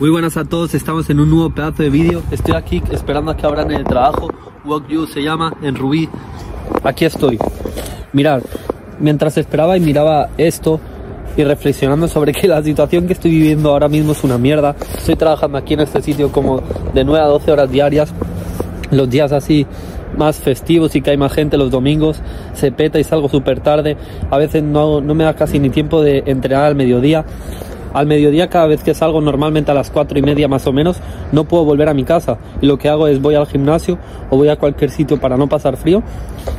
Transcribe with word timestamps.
Muy 0.00 0.10
buenas 0.10 0.36
a 0.36 0.44
todos, 0.44 0.74
estamos 0.74 1.08
en 1.08 1.20
un 1.20 1.30
nuevo 1.30 1.50
pedazo 1.50 1.84
de 1.84 1.88
vídeo. 1.88 2.20
Estoy 2.32 2.56
aquí 2.56 2.82
esperando 2.90 3.30
a 3.30 3.36
que 3.36 3.46
abran 3.46 3.70
el 3.70 3.84
trabajo. 3.84 4.28
Walk 4.64 4.88
You 4.88 5.06
se 5.06 5.22
llama, 5.22 5.56
en 5.62 5.76
Rubí. 5.76 6.08
Aquí 6.82 7.04
estoy. 7.04 7.38
Mirad, 8.12 8.42
mientras 8.98 9.38
esperaba 9.38 9.76
y 9.76 9.80
miraba 9.80 10.30
esto 10.36 10.80
y 11.36 11.44
reflexionando 11.44 12.08
sobre 12.08 12.32
que 12.32 12.48
la 12.48 12.60
situación 12.60 13.06
que 13.06 13.12
estoy 13.12 13.30
viviendo 13.30 13.70
ahora 13.70 13.88
mismo 13.88 14.12
es 14.12 14.24
una 14.24 14.36
mierda. 14.36 14.74
Estoy 14.98 15.14
trabajando 15.14 15.58
aquí 15.58 15.74
en 15.74 15.80
este 15.80 16.02
sitio 16.02 16.32
como 16.32 16.60
de 16.92 17.04
9 17.04 17.24
a 17.24 17.28
12 17.28 17.52
horas 17.52 17.70
diarias. 17.70 18.12
Los 18.90 19.08
días 19.08 19.30
así 19.30 19.64
más 20.18 20.38
festivos 20.38 20.96
y 20.96 21.02
que 21.02 21.10
hay 21.10 21.16
más 21.16 21.32
gente 21.32 21.56
los 21.56 21.70
domingos, 21.70 22.18
se 22.54 22.72
peta 22.72 22.98
y 22.98 23.04
salgo 23.04 23.28
súper 23.28 23.60
tarde. 23.60 23.96
A 24.28 24.38
veces 24.38 24.64
no, 24.64 25.00
no 25.00 25.14
me 25.14 25.22
da 25.22 25.34
casi 25.34 25.60
ni 25.60 25.70
tiempo 25.70 26.02
de 26.02 26.24
entrenar 26.26 26.64
al 26.64 26.74
mediodía. 26.74 27.24
Al 27.94 28.06
mediodía 28.06 28.48
cada 28.48 28.66
vez 28.66 28.82
que 28.82 28.92
salgo, 28.92 29.20
normalmente 29.20 29.70
a 29.70 29.74
las 29.74 29.90
cuatro 29.90 30.18
y 30.18 30.22
media 30.22 30.48
más 30.48 30.66
o 30.66 30.72
menos, 30.72 30.98
no 31.30 31.44
puedo 31.44 31.64
volver 31.64 31.88
a 31.88 31.94
mi 31.94 32.02
casa. 32.02 32.38
Y 32.60 32.66
lo 32.66 32.76
que 32.76 32.88
hago 32.88 33.06
es 33.06 33.22
voy 33.22 33.36
al 33.36 33.46
gimnasio 33.46 33.98
o 34.30 34.36
voy 34.36 34.48
a 34.48 34.56
cualquier 34.56 34.90
sitio 34.90 35.20
para 35.20 35.36
no 35.36 35.48
pasar 35.48 35.76
frío 35.76 36.02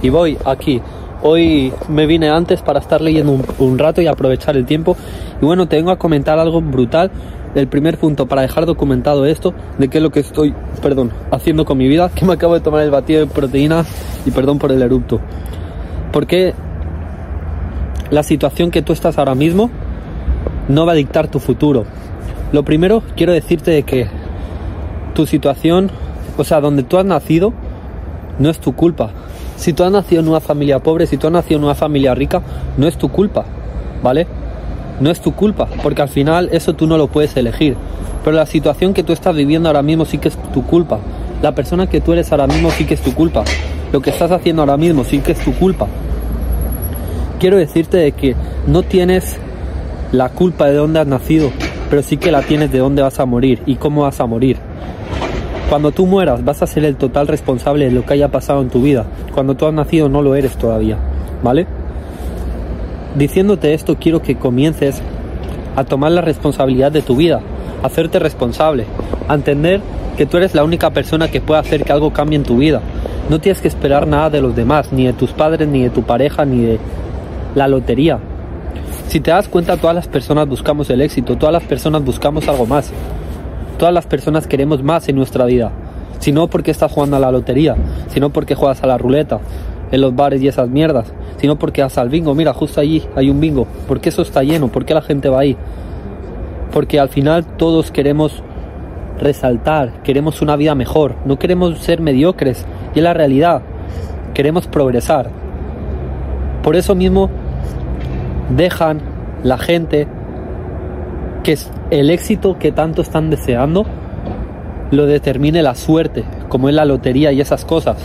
y 0.01 0.09
voy 0.09 0.37
aquí. 0.45 0.81
Hoy 1.21 1.73
me 1.89 2.05
vine 2.05 2.29
antes 2.29 2.61
para 2.61 2.79
estar 2.79 3.01
leyendo 3.01 3.37
un, 3.59 3.77
rato 3.77 4.01
y 4.01 4.07
aprovechar 4.07 4.55
el 4.55 4.65
tiempo. 4.65 4.95
Y 5.41 5.45
bueno, 5.45 5.67
te 5.67 5.75
vengo 5.75 5.91
a 5.91 5.97
comentar 5.97 6.39
algo 6.39 6.61
brutal 6.61 7.11
el 7.53 7.67
primer 7.67 7.97
punto 7.97 8.27
para 8.27 8.41
dejar 8.41 8.65
documentado 8.65 9.25
esto 9.25 9.53
de 9.77 9.87
qué 9.87 9.97
es 9.97 10.03
lo 10.03 10.11
que 10.11 10.19
estoy, 10.21 10.53
perdón, 10.81 11.11
haciendo 11.31 11.65
con 11.65 11.77
mi 11.77 11.87
vida, 11.87 12.09
que 12.13 12.25
me 12.25 12.33
acabo 12.33 12.53
de 12.53 12.59
tomar 12.59 12.81
el 12.81 12.91
batido 12.91 13.21
de 13.21 13.27
proteína 13.27 13.85
y 14.25 14.31
perdón 14.31 14.59
por 14.59 14.71
el 14.71 14.81
erupto. 14.81 15.19
Porque 16.11 16.53
la 18.09 18.23
situación 18.23 18.71
que 18.71 18.81
tú 18.81 18.93
estás 18.93 19.17
ahora 19.17 19.35
mismo 19.35 19.69
no 20.67 20.85
va 20.85 20.93
a 20.93 20.95
dictar 20.95 21.27
tu 21.27 21.39
futuro. 21.39 21.85
Lo 22.51 22.63
primero, 22.63 23.03
quiero 23.15 23.33
decirte 23.33 23.71
de 23.71 23.83
que 23.83 24.07
tu 25.13 25.25
situación, 25.25 25.89
o 26.37 26.43
sea, 26.43 26.61
donde 26.61 26.83
tú 26.83 26.97
has 26.97 27.05
nacido, 27.05 27.53
no 28.39 28.49
es 28.49 28.59
tu 28.59 28.73
culpa. 28.73 29.11
Si 29.57 29.73
tú 29.73 29.83
has 29.83 29.91
nacido 29.91 30.21
en 30.21 30.27
una 30.27 30.39
familia 30.39 30.79
pobre, 30.79 31.07
si 31.07 31.17
tú 31.17 31.27
has 31.27 31.33
nacido 31.33 31.59
en 31.59 31.65
una 31.65 31.75
familia 31.75 32.13
rica, 32.13 32.41
no 32.77 32.87
es 32.87 32.97
tu 32.97 33.09
culpa, 33.09 33.45
¿vale? 34.03 34.27
No 34.99 35.09
es 35.09 35.19
tu 35.21 35.33
culpa, 35.33 35.67
porque 35.81 36.01
al 36.01 36.09
final 36.09 36.49
eso 36.51 36.73
tú 36.73 36.87
no 36.87 36.97
lo 36.97 37.07
puedes 37.07 37.35
elegir. 37.37 37.75
Pero 38.23 38.35
la 38.35 38.45
situación 38.45 38.93
que 38.93 39.03
tú 39.03 39.13
estás 39.13 39.35
viviendo 39.35 39.69
ahora 39.69 39.81
mismo 39.81 40.05
sí 40.05 40.17
que 40.17 40.29
es 40.29 40.37
tu 40.53 40.65
culpa. 40.65 40.99
La 41.41 41.53
persona 41.53 41.87
que 41.87 42.01
tú 42.01 42.13
eres 42.13 42.31
ahora 42.31 42.47
mismo 42.47 42.71
sí 42.71 42.85
que 42.85 42.95
es 42.95 43.01
tu 43.01 43.13
culpa. 43.13 43.43
Lo 43.91 44.01
que 44.01 44.09
estás 44.09 44.31
haciendo 44.31 44.61
ahora 44.61 44.77
mismo 44.77 45.03
sí 45.03 45.19
que 45.19 45.33
es 45.33 45.39
tu 45.39 45.53
culpa. 45.53 45.87
Quiero 47.39 47.57
decirte 47.57 47.97
de 47.97 48.13
que 48.13 48.35
no 48.67 48.83
tienes 48.83 49.37
la 50.11 50.29
culpa 50.29 50.67
de 50.67 50.75
dónde 50.75 50.99
has 50.99 51.07
nacido, 51.07 51.51
pero 51.89 52.01
sí 52.01 52.17
que 52.17 52.31
la 52.31 52.41
tienes 52.41 52.71
de 52.71 52.79
dónde 52.79 53.01
vas 53.01 53.19
a 53.19 53.25
morir 53.25 53.61
y 53.65 53.75
cómo 53.75 54.03
vas 54.03 54.19
a 54.19 54.25
morir. 54.25 54.57
Cuando 55.69 55.91
tú 55.91 56.05
mueras 56.05 56.45
vas 56.45 56.61
a 56.61 56.67
ser 56.67 56.85
el 56.85 56.95
total 56.95 57.27
responsable 57.27 57.85
de 57.85 57.91
lo 57.91 58.05
que 58.05 58.13
haya 58.13 58.29
pasado 58.29 58.61
en 58.61 58.69
tu 58.69 58.81
vida. 58.81 59.05
Cuando 59.33 59.55
tú 59.55 59.65
has 59.65 59.73
nacido 59.73 60.09
no 60.09 60.21
lo 60.21 60.35
eres 60.35 60.55
todavía, 60.57 60.97
¿vale? 61.43 61.65
Diciéndote 63.15 63.73
esto 63.73 63.97
quiero 63.99 64.21
que 64.21 64.35
comiences 64.35 65.01
a 65.75 65.83
tomar 65.83 66.11
la 66.11 66.21
responsabilidad 66.21 66.91
de 66.91 67.01
tu 67.01 67.15
vida, 67.15 67.41
hacerte 67.83 68.19
responsable, 68.19 68.85
a 69.27 69.33
entender 69.33 69.81
que 70.17 70.25
tú 70.25 70.37
eres 70.37 70.55
la 70.55 70.63
única 70.63 70.91
persona 70.91 71.29
que 71.29 71.41
puede 71.41 71.59
hacer 71.59 71.83
que 71.83 71.91
algo 71.91 72.13
cambie 72.13 72.37
en 72.37 72.43
tu 72.43 72.57
vida. 72.57 72.81
No 73.29 73.39
tienes 73.39 73.61
que 73.61 73.67
esperar 73.67 74.07
nada 74.07 74.29
de 74.29 74.41
los 74.41 74.55
demás, 74.55 74.93
ni 74.93 75.05
de 75.05 75.13
tus 75.13 75.31
padres, 75.31 75.67
ni 75.67 75.83
de 75.83 75.89
tu 75.89 76.03
pareja, 76.03 76.45
ni 76.45 76.63
de 76.63 76.79
la 77.55 77.67
lotería. 77.67 78.19
Si 79.15 79.21
te 79.21 79.31
das 79.31 79.47
cuenta, 79.47 79.77
todas 79.77 79.95
las 79.95 80.09
personas 80.09 80.45
buscamos 80.45 80.89
el 80.89 80.99
éxito, 80.99 81.37
todas 81.37 81.53
las 81.53 81.63
personas 81.63 82.03
buscamos 82.03 82.49
algo 82.49 82.65
más. 82.65 82.91
Todas 83.77 83.93
las 83.93 84.05
personas 84.05 84.45
queremos 84.45 84.83
más 84.83 85.07
en 85.07 85.15
nuestra 85.15 85.45
vida. 85.45 85.71
Si 86.19 86.33
no 86.33 86.49
porque 86.49 86.71
estás 86.71 86.91
jugando 86.91 87.15
a 87.15 87.21
la 87.21 87.31
lotería, 87.31 87.77
sino 88.09 88.31
porque 88.31 88.55
juegas 88.55 88.83
a 88.83 88.87
la 88.87 88.97
ruleta, 88.97 89.39
en 89.89 90.01
los 90.01 90.13
bares 90.13 90.41
y 90.41 90.49
esas 90.49 90.67
mierdas, 90.67 91.13
sino 91.37 91.57
porque 91.57 91.81
vas 91.81 91.97
al 91.97 92.09
bingo. 92.09 92.35
Mira, 92.35 92.53
justo 92.53 92.81
allí 92.81 93.03
hay 93.15 93.29
un 93.29 93.39
bingo. 93.39 93.67
¿Por 93.87 94.01
qué 94.01 94.09
eso 94.09 94.21
está 94.21 94.43
lleno? 94.43 94.67
¿Por 94.67 94.83
qué 94.83 94.93
la 94.93 95.01
gente 95.01 95.29
va 95.29 95.39
ahí? 95.39 95.55
Porque 96.73 96.99
al 96.99 97.07
final 97.07 97.45
todos 97.55 97.91
queremos 97.91 98.43
resaltar, 99.17 100.03
queremos 100.03 100.41
una 100.41 100.57
vida 100.57 100.75
mejor, 100.75 101.15
no 101.23 101.39
queremos 101.39 101.79
ser 101.79 102.01
mediocres. 102.01 102.65
Y 102.93 102.97
es 102.99 103.03
la 103.05 103.13
realidad, 103.13 103.61
queremos 104.33 104.67
progresar. 104.67 105.29
Por 106.61 106.75
eso 106.75 106.95
mismo 106.95 107.29
dejan 108.49 109.01
la 109.43 109.57
gente 109.57 110.07
que 111.43 111.57
el 111.91 112.09
éxito 112.09 112.57
que 112.57 112.71
tanto 112.71 113.01
están 113.01 113.29
deseando 113.29 113.85
lo 114.91 115.05
determine 115.05 115.61
la 115.61 115.75
suerte, 115.75 116.23
como 116.49 116.69
es 116.69 116.75
la 116.75 116.85
lotería 116.85 117.31
y 117.31 117.41
esas 117.41 117.65
cosas. 117.65 117.97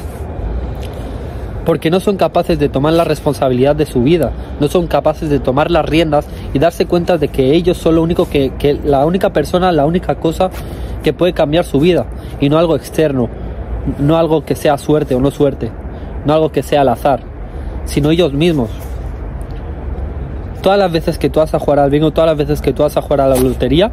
Porque 1.65 1.91
no 1.91 2.01
son 2.01 2.17
capaces 2.17 2.59
de 2.59 2.69
tomar 2.69 2.95
la 2.95 3.05
responsabilidad 3.05 3.77
de 3.77 3.87
su 3.87 4.03
vida, 4.03 4.33
no 4.61 4.69
son 4.69 4.87
capaces 4.87 5.29
de 5.31 5.41
tomar 5.41 5.71
las 5.71 5.85
riendas 5.85 6.27
y 6.53 6.59
darse 6.59 6.87
cuenta 6.87 7.19
de 7.19 7.29
que 7.29 7.55
ellos 7.55 7.77
son 7.77 7.97
lo 7.97 8.03
único 8.03 8.29
que, 8.29 8.53
que 8.59 8.75
la 8.75 9.05
única 9.07 9.33
persona, 9.33 9.71
la 9.73 9.87
única 9.87 10.17
cosa 10.17 10.51
que 11.03 11.13
puede 11.13 11.33
cambiar 11.33 11.65
su 11.65 11.79
vida 11.81 12.07
y 12.41 12.49
no 12.49 12.59
algo 12.59 12.77
externo, 12.77 13.29
no 13.99 14.17
algo 14.17 14.45
que 14.45 14.57
sea 14.57 14.79
suerte 14.79 15.15
o 15.15 15.21
no 15.21 15.31
suerte, 15.31 15.71
no 16.25 16.35
algo 16.35 16.51
que 16.51 16.63
sea 16.63 16.81
al 16.81 16.89
azar, 16.89 17.21
sino 17.85 18.11
ellos 18.11 18.33
mismos 18.33 18.71
todas 20.63 20.79
las 20.79 20.93
veces 20.93 21.19
que 21.19 21.31
tú 21.31 21.41
vas 21.41 21.55
a 21.55 21.59
jugar 21.59 21.79
al 21.79 21.91
bingo, 21.91 22.11
todas 22.11 22.29
las 22.29 22.37
veces 22.37 22.61
que 22.61 22.73
tú 22.73 22.83
vas 22.83 22.97
a 22.97 23.03
jugar 23.03 23.23
a 23.23 23.29
la 23.29 23.37
lotería, 23.37 23.91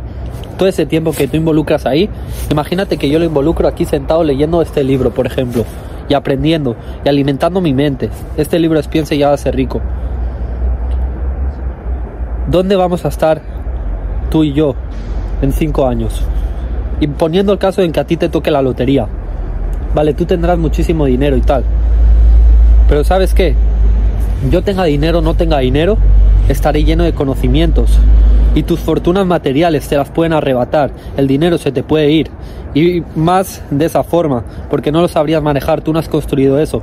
todo 0.58 0.68
ese 0.68 0.86
tiempo 0.86 1.12
que 1.12 1.28
tú 1.28 1.38
involucras 1.38 1.86
ahí, 1.86 2.10
imagínate 2.52 2.98
que 2.98 3.10
yo 3.10 3.20
lo 3.20 3.26
involucro 3.26 3.68
aquí 3.68 3.86
sentado 3.86 4.24
leyendo 4.24 4.62
este 4.62 4.84
libro, 4.84 5.12
por 5.12 5.26
ejemplo, 5.26 5.66
y 6.10 6.14
aprendiendo 6.14 6.76
y 7.06 7.10
alimentando 7.10 7.62
mi 7.62 7.74
mente. 7.74 8.10
Este 8.38 8.60
libro 8.60 8.80
es 8.80 8.88
Piensa 8.88 9.16
y 9.16 9.20
ya 9.20 9.30
va 9.30 9.36
rico. 9.52 9.82
¿Dónde 12.50 12.76
vamos 12.76 13.06
a 13.06 13.10
estar 13.10 13.42
tú 14.30 14.44
y 14.44 14.54
yo 14.54 14.76
en 15.42 15.52
cinco 15.52 15.88
años? 15.88 16.24
Y 17.00 17.08
poniendo 17.08 17.54
el 17.54 17.60
caso 17.60 17.82
en 17.82 17.92
que 17.92 18.00
a 18.00 18.06
ti 18.06 18.18
te 18.18 18.30
toque 18.30 18.52
la 18.52 18.62
lotería. 18.62 19.08
Vale, 19.94 20.14
tú 20.14 20.26
tendrás 20.26 20.58
muchísimo 20.58 21.06
dinero 21.06 21.38
y 21.38 21.42
tal. 21.42 21.64
Pero 22.88 23.04
¿sabes 23.04 23.34
qué? 23.34 23.54
Yo 24.50 24.64
tenga 24.64 24.86
dinero, 24.86 25.22
no 25.22 25.34
tenga 25.34 25.60
dinero, 25.60 25.98
estaré 26.48 26.84
lleno 26.84 27.04
de 27.04 27.14
conocimientos 27.14 28.00
y 28.56 28.64
tus 28.64 28.80
fortunas 28.80 29.26
materiales 29.26 29.88
te 29.88 29.98
las 29.98 30.10
pueden 30.10 30.34
arrebatar, 30.34 30.92
el 31.16 31.28
dinero 31.28 31.58
se 31.58 31.72
te 31.72 31.84
puede 31.84 32.10
ir. 32.10 32.30
Y 32.74 33.04
más 33.16 33.62
de 33.70 33.86
esa 33.86 34.04
forma, 34.04 34.44
porque 34.70 34.92
no 34.92 35.02
lo 35.02 35.08
sabrías 35.08 35.44
manejar, 35.44 35.82
tú 35.82 35.94
no 35.94 36.00
has 36.00 36.10
construido 36.10 36.60
eso. 36.60 36.82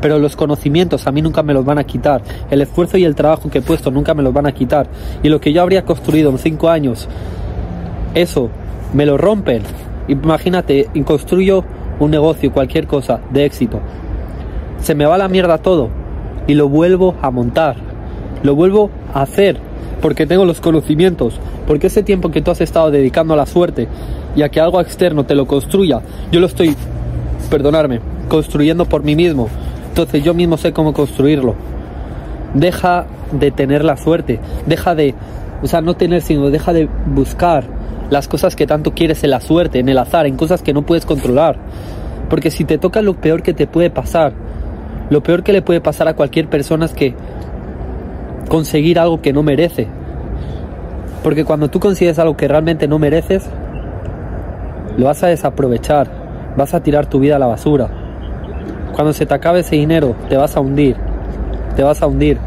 Pero 0.00 0.18
los 0.18 0.36
conocimientos 0.36 1.06
a 1.06 1.12
mí 1.12 1.22
nunca 1.22 1.42
me 1.42 1.54
los 1.54 1.64
van 1.64 1.78
a 1.78 1.84
quitar, 1.84 2.22
el 2.50 2.60
esfuerzo 2.60 2.98
y 2.98 3.04
el 3.04 3.14
trabajo 3.14 3.50
que 3.50 3.58
he 3.58 3.62
puesto 3.62 3.90
nunca 3.90 4.14
me 4.14 4.22
los 4.22 4.32
van 4.32 4.46
a 4.46 4.52
quitar. 4.52 4.86
Y 5.22 5.28
lo 5.28 5.40
que 5.40 5.52
yo 5.52 5.62
habría 5.62 5.84
construido 5.84 6.30
en 6.30 6.38
cinco 6.38 6.68
años, 6.68 7.08
eso 8.14 8.50
me 8.92 9.06
lo 9.06 9.16
rompen. 9.16 9.62
Imagínate, 10.08 10.88
construyo 11.04 11.64
un 12.00 12.10
negocio, 12.10 12.52
cualquier 12.52 12.86
cosa 12.86 13.20
de 13.30 13.44
éxito, 13.44 13.80
se 14.80 14.94
me 14.94 15.04
va 15.04 15.18
la 15.18 15.28
mierda 15.28 15.58
todo 15.58 15.88
y 16.46 16.54
lo 16.54 16.68
vuelvo 16.68 17.16
a 17.20 17.30
montar 17.30 17.87
lo 18.42 18.54
vuelvo 18.54 18.90
a 19.14 19.22
hacer 19.22 19.58
porque 20.00 20.26
tengo 20.26 20.44
los 20.44 20.60
conocimientos, 20.60 21.40
porque 21.66 21.88
ese 21.88 22.02
tiempo 22.02 22.30
que 22.30 22.40
tú 22.40 22.50
has 22.50 22.60
estado 22.60 22.90
dedicando 22.90 23.34
a 23.34 23.36
la 23.36 23.46
suerte 23.46 23.88
y 24.36 24.42
a 24.42 24.48
que 24.48 24.60
algo 24.60 24.80
externo 24.80 25.24
te 25.24 25.34
lo 25.34 25.46
construya, 25.46 26.00
yo 26.30 26.40
lo 26.40 26.46
estoy, 26.46 26.76
perdonarme, 27.50 28.00
construyendo 28.28 28.84
por 28.84 29.02
mí 29.02 29.16
mismo. 29.16 29.48
Entonces 29.88 30.22
yo 30.22 30.34
mismo 30.34 30.56
sé 30.56 30.72
cómo 30.72 30.92
construirlo. 30.92 31.56
Deja 32.54 33.06
de 33.32 33.50
tener 33.50 33.84
la 33.84 33.96
suerte, 33.96 34.38
deja 34.66 34.94
de, 34.94 35.14
o 35.62 35.66
sea, 35.66 35.80
no 35.80 35.96
tener, 35.96 36.22
sino 36.22 36.50
deja 36.50 36.72
de 36.72 36.88
buscar 37.06 37.64
las 38.10 38.28
cosas 38.28 38.56
que 38.56 38.66
tanto 38.66 38.94
quieres 38.94 39.24
en 39.24 39.30
la 39.30 39.40
suerte, 39.40 39.80
en 39.80 39.88
el 39.88 39.98
azar, 39.98 40.26
en 40.26 40.36
cosas 40.36 40.62
que 40.62 40.72
no 40.72 40.82
puedes 40.82 41.04
controlar. 41.04 41.56
Porque 42.30 42.50
si 42.50 42.64
te 42.64 42.78
toca 42.78 43.02
lo 43.02 43.14
peor 43.14 43.42
que 43.42 43.54
te 43.54 43.66
puede 43.66 43.90
pasar, 43.90 44.32
lo 45.10 45.22
peor 45.22 45.42
que 45.42 45.52
le 45.52 45.62
puede 45.62 45.80
pasar 45.80 46.08
a 46.08 46.14
cualquier 46.14 46.48
persona 46.48 46.86
es 46.86 46.92
que 46.92 47.14
conseguir 48.48 48.98
algo 48.98 49.22
que 49.22 49.32
no 49.32 49.42
merece. 49.42 49.86
Porque 51.22 51.44
cuando 51.44 51.68
tú 51.68 51.78
consigues 51.80 52.18
algo 52.18 52.36
que 52.36 52.48
realmente 52.48 52.88
no 52.88 52.98
mereces, 52.98 53.48
lo 54.96 55.06
vas 55.06 55.22
a 55.22 55.28
desaprovechar, 55.28 56.08
vas 56.56 56.74
a 56.74 56.82
tirar 56.82 57.06
tu 57.06 57.20
vida 57.20 57.36
a 57.36 57.38
la 57.38 57.46
basura. 57.46 57.88
Cuando 58.94 59.12
se 59.12 59.26
te 59.26 59.34
acabe 59.34 59.60
ese 59.60 59.76
dinero, 59.76 60.16
te 60.28 60.36
vas 60.36 60.56
a 60.56 60.60
hundir, 60.60 60.96
te 61.76 61.82
vas 61.82 62.02
a 62.02 62.06
hundir. 62.06 62.38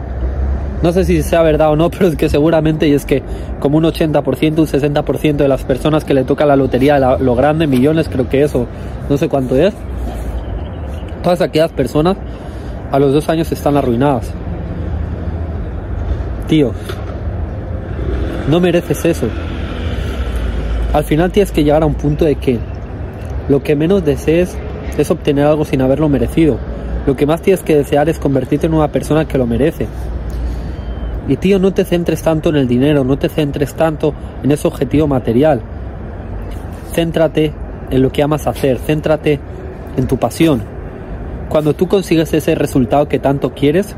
No 0.81 0.91
sé 0.91 1.05
si 1.05 1.21
sea 1.21 1.43
verdad 1.43 1.71
o 1.71 1.75
no, 1.75 1.89
pero 1.91 2.07
es 2.07 2.15
que 2.15 2.27
seguramente 2.27 2.87
y 2.87 2.93
es 2.93 3.05
que 3.05 3.21
como 3.59 3.77
un 3.77 3.83
80%, 3.83 4.59
un 4.59 4.67
60% 4.67 5.35
de 5.35 5.47
las 5.47 5.63
personas 5.63 6.03
que 6.03 6.13
le 6.13 6.23
toca 6.23 6.45
la 6.45 6.55
lotería, 6.55 6.99
lo 6.99 7.35
grande, 7.35 7.67
millones 7.67 8.09
creo 8.09 8.27
que 8.27 8.41
eso, 8.43 8.65
no 9.09 9.17
sé 9.17 9.29
cuánto 9.29 9.55
es, 9.55 9.73
todas 11.23 11.41
aquellas 11.41 11.71
personas 11.71 12.17
a 12.91 12.99
los 12.99 13.13
dos 13.13 13.29
años 13.29 13.51
están 13.51 13.77
arruinadas 13.77 14.33
tío. 16.51 16.73
No 18.49 18.59
mereces 18.59 19.05
eso. 19.05 19.27
Al 20.91 21.05
final 21.05 21.31
tienes 21.31 21.53
que 21.53 21.63
llegar 21.63 21.81
a 21.81 21.85
un 21.85 21.93
punto 21.93 22.25
de 22.25 22.35
que 22.35 22.59
lo 23.47 23.63
que 23.63 23.77
menos 23.77 24.03
desees 24.03 24.57
es 24.97 25.09
obtener 25.11 25.45
algo 25.45 25.63
sin 25.63 25.81
haberlo 25.81 26.09
merecido. 26.09 26.57
Lo 27.07 27.15
que 27.15 27.25
más 27.25 27.41
tienes 27.41 27.63
que 27.63 27.77
desear 27.77 28.09
es 28.09 28.19
convertirte 28.19 28.67
en 28.67 28.73
una 28.73 28.89
persona 28.89 29.25
que 29.25 29.37
lo 29.37 29.47
merece. 29.47 29.87
Y 31.29 31.37
tío, 31.37 31.57
no 31.57 31.71
te 31.71 31.85
centres 31.85 32.21
tanto 32.21 32.49
en 32.49 32.57
el 32.57 32.67
dinero, 32.67 33.05
no 33.05 33.17
te 33.17 33.29
centres 33.29 33.73
tanto 33.73 34.13
en 34.43 34.51
ese 34.51 34.67
objetivo 34.67 35.07
material. 35.07 35.61
Céntrate 36.91 37.53
en 37.89 38.01
lo 38.01 38.11
que 38.11 38.23
amas 38.23 38.45
hacer, 38.45 38.77
céntrate 38.77 39.39
en 39.95 40.05
tu 40.05 40.17
pasión. 40.17 40.61
Cuando 41.47 41.73
tú 41.75 41.87
consigues 41.87 42.33
ese 42.33 42.55
resultado 42.55 43.07
que 43.07 43.19
tanto 43.19 43.53
quieres, 43.53 43.95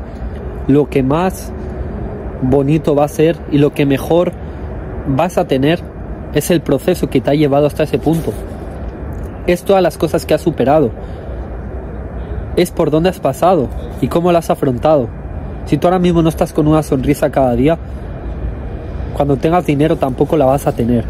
lo 0.68 0.88
que 0.88 1.02
más 1.02 1.52
bonito 2.42 2.94
va 2.94 3.04
a 3.04 3.08
ser 3.08 3.36
y 3.50 3.58
lo 3.58 3.72
que 3.72 3.86
mejor 3.86 4.32
vas 5.06 5.38
a 5.38 5.46
tener 5.46 5.80
es 6.34 6.50
el 6.50 6.60
proceso 6.60 7.08
que 7.08 7.20
te 7.20 7.30
ha 7.30 7.34
llevado 7.34 7.66
hasta 7.66 7.84
ese 7.84 7.98
punto. 7.98 8.32
Es 9.46 9.62
todas 9.62 9.82
las 9.82 9.98
cosas 9.98 10.26
que 10.26 10.34
has 10.34 10.40
superado. 10.40 10.90
Es 12.56 12.70
por 12.70 12.90
dónde 12.90 13.08
has 13.08 13.20
pasado 13.20 13.68
y 14.00 14.08
cómo 14.08 14.32
las 14.32 14.46
has 14.46 14.50
afrontado. 14.50 15.08
Si 15.66 15.78
tú 15.78 15.86
ahora 15.86 15.98
mismo 15.98 16.22
no 16.22 16.28
estás 16.28 16.52
con 16.52 16.66
una 16.66 16.82
sonrisa 16.82 17.30
cada 17.30 17.54
día, 17.54 17.78
cuando 19.14 19.36
tengas 19.36 19.64
dinero 19.64 19.96
tampoco 19.96 20.36
la 20.36 20.44
vas 20.44 20.66
a 20.66 20.72
tener. 20.72 21.04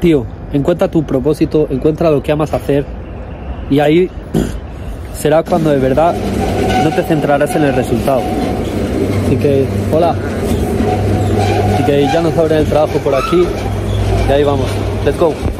Tío, 0.00 0.24
encuentra 0.52 0.88
tu 0.88 1.04
propósito, 1.04 1.66
encuentra 1.70 2.10
lo 2.10 2.22
que 2.22 2.32
amas 2.32 2.54
hacer 2.54 2.84
y 3.68 3.80
ahí 3.80 4.08
será 5.14 5.42
cuando 5.42 5.70
de 5.70 5.78
verdad 5.78 6.14
no 6.84 6.90
te 6.90 7.02
centrarás 7.02 7.54
en 7.56 7.64
el 7.64 7.74
resultado. 7.74 8.22
Así 9.26 9.36
que, 9.36 9.66
hola. 9.92 10.14
Así 11.74 11.84
que 11.84 12.02
ya 12.12 12.20
nos 12.20 12.36
abren 12.36 12.58
el 12.58 12.66
trabajo 12.66 12.98
por 12.98 13.14
aquí 13.14 13.44
y 14.28 14.32
ahí 14.32 14.44
vamos. 14.44 14.66
Let's 15.04 15.18
go. 15.18 15.57